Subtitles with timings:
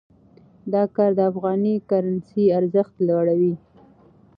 [0.73, 3.55] دا کار د افغاني کرنسۍ ارزښت لوړوي.